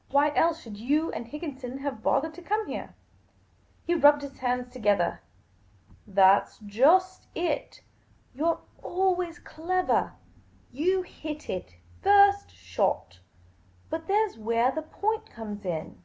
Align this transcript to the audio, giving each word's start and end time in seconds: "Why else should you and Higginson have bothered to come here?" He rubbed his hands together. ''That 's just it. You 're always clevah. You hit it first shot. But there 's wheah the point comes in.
"Why 0.10 0.34
else 0.34 0.62
should 0.62 0.78
you 0.78 1.12
and 1.12 1.26
Higginson 1.26 1.76
have 1.80 2.02
bothered 2.02 2.32
to 2.36 2.40
come 2.40 2.68
here?" 2.68 2.94
He 3.86 3.94
rubbed 3.94 4.22
his 4.22 4.38
hands 4.38 4.72
together. 4.72 5.20
''That 6.22 6.48
's 6.48 6.58
just 6.60 7.26
it. 7.34 7.82
You 8.32 8.46
're 8.46 8.58
always 8.82 9.38
clevah. 9.38 10.12
You 10.70 11.02
hit 11.02 11.50
it 11.50 11.74
first 12.00 12.50
shot. 12.50 13.20
But 13.90 14.06
there 14.06 14.26
's 14.26 14.38
wheah 14.38 14.74
the 14.74 14.80
point 14.80 15.26
comes 15.30 15.66
in. 15.66 16.02